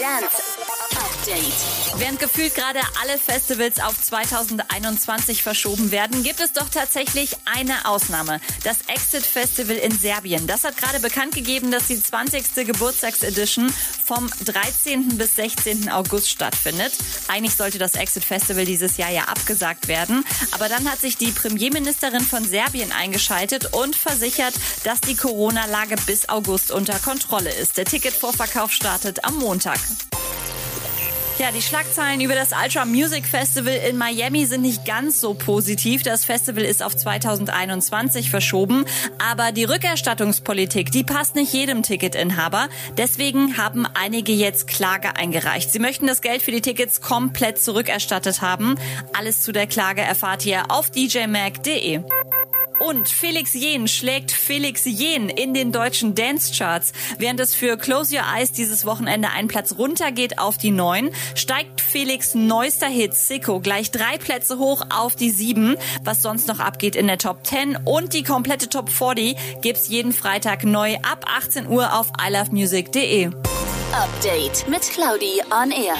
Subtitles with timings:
[0.00, 0.79] Dance
[1.20, 1.98] Update.
[1.98, 8.40] Während gefühlt gerade alle Festivals auf 2021 verschoben werden, gibt es doch tatsächlich eine Ausnahme.
[8.64, 10.46] Das Exit Festival in Serbien.
[10.46, 12.66] Das hat gerade bekannt gegeben, dass die 20.
[12.66, 13.70] Geburtstagsedition
[14.04, 15.18] vom 13.
[15.18, 15.90] bis 16.
[15.90, 16.92] August stattfindet.
[17.28, 20.24] Eigentlich sollte das Exit Festival dieses Jahr ja abgesagt werden.
[20.52, 26.30] Aber dann hat sich die Premierministerin von Serbien eingeschaltet und versichert, dass die Corona-Lage bis
[26.30, 27.76] August unter Kontrolle ist.
[27.76, 29.78] Der Ticketvorverkauf startet am Montag.
[31.40, 36.02] Ja, die Schlagzeilen über das Ultra Music Festival in Miami sind nicht ganz so positiv.
[36.02, 38.84] Das Festival ist auf 2021 verschoben,
[39.18, 42.68] aber die Rückerstattungspolitik, die passt nicht jedem Ticketinhaber.
[42.98, 45.72] Deswegen haben einige jetzt Klage eingereicht.
[45.72, 48.74] Sie möchten das Geld für die Tickets komplett zurückerstattet haben.
[49.16, 52.02] Alles zu der Klage erfahrt ihr auf djmag.de.
[52.80, 56.92] Und Felix Jen schlägt Felix Jen in den deutschen Dance-Charts.
[57.18, 61.82] Während es für Close Your Eyes dieses Wochenende einen Platz runtergeht auf die 9, steigt
[61.82, 65.76] Felix neuester Hit Sicko gleich drei Plätze hoch auf die 7.
[66.04, 70.14] Was sonst noch abgeht in der Top 10 und die komplette Top 40 gibt's jeden
[70.14, 73.26] Freitag neu ab 18 Uhr auf ilovemusic.de.
[73.92, 75.96] Update mit Claudi on Air.